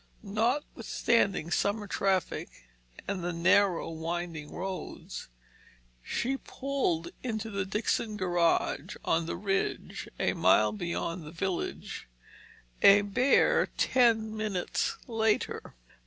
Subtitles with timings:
[0.23, 2.49] Not withstanding summer traffic
[3.07, 5.27] and the narrow, winding roads,
[6.01, 12.07] she pulled into the Dixon garage on the ridge a mile beyond the village,
[12.81, 15.75] a bare ten minutes later.